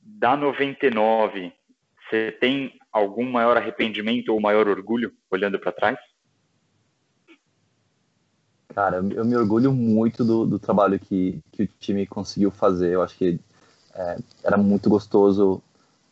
[0.00, 1.52] da 99,
[2.08, 5.98] você tem algum maior arrependimento ou maior orgulho olhando para trás?
[8.74, 12.92] Cara, eu me orgulho muito do, do trabalho que, que o time conseguiu fazer.
[12.92, 13.40] Eu acho que
[13.94, 15.62] é, era muito gostoso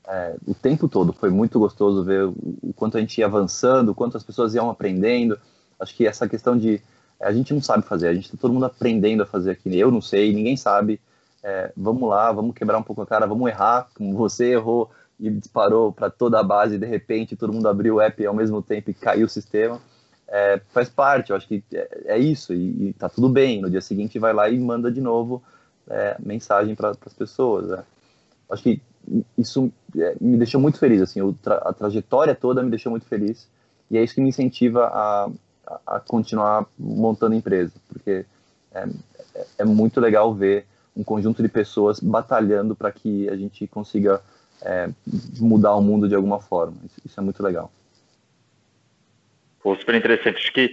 [0.08, 1.12] é, o tempo todo.
[1.12, 4.70] Foi muito gostoso ver o quanto a gente ia avançando, o quanto as pessoas iam
[4.70, 5.38] aprendendo.
[5.78, 6.80] Acho que essa questão de
[7.20, 9.76] a gente não sabe fazer, a gente está todo mundo aprendendo a fazer aqui.
[9.78, 11.00] Eu não sei, ninguém sabe.
[11.42, 14.90] É, vamos lá, vamos quebrar um pouco a cara, vamos errar, como você errou
[15.20, 18.34] e disparou para toda a base e de repente todo mundo abriu o app ao
[18.34, 19.80] mesmo tempo e caiu o sistema.
[20.26, 23.60] É, faz parte, eu acho que é, é isso e, e tá tudo bem.
[23.60, 25.42] No dia seguinte vai lá e manda de novo
[25.88, 27.84] é, mensagem para as pessoas.
[28.50, 28.82] Acho que
[29.36, 33.48] isso é, me deixou muito feliz, assim, a trajetória toda me deixou muito feliz,
[33.90, 35.30] e é isso que me incentiva a,
[35.86, 38.24] a continuar montando empresa, porque
[38.72, 38.88] é,
[39.34, 44.20] é, é muito legal ver um conjunto de pessoas batalhando para que a gente consiga
[44.62, 44.90] é,
[45.38, 46.76] mudar o mundo de alguma forma.
[46.84, 47.70] Isso, isso é muito legal.
[49.62, 50.36] Pô, super interessante.
[50.36, 50.70] Acho que,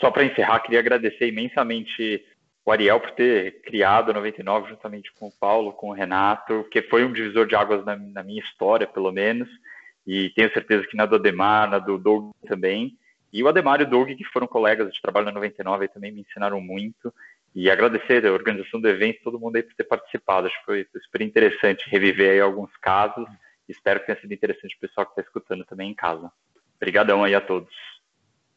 [0.00, 2.24] só para encerrar, queria agradecer imensamente
[2.64, 6.82] o Ariel por ter criado a 99 juntamente com o Paulo, com o Renato, que
[6.82, 9.48] foi um divisor de águas na, na minha história, pelo menos,
[10.06, 12.96] e tenho certeza que na do Ademar, na do Doug também,
[13.32, 16.20] e o Ademar e o Doug, que foram colegas de trabalho na 99, também me
[16.20, 17.12] ensinaram muito,
[17.54, 20.86] e agradecer a organização do evento, todo mundo aí por ter participado, acho que foi
[21.02, 23.26] super interessante reviver aí alguns casos,
[23.68, 26.30] espero que tenha sido interessante o pessoal que está escutando também em casa.
[26.76, 27.72] Obrigadão aí a todos.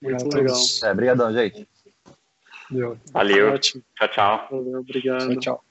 [0.01, 0.55] Muito legal.
[0.83, 1.67] É, obrigadão, gente.
[3.13, 3.53] Valeu.
[3.53, 3.83] Ótimo.
[3.95, 4.47] Tchau, tchau.
[4.51, 5.31] Valeu, obrigado.
[5.33, 5.63] Tchau, tchau.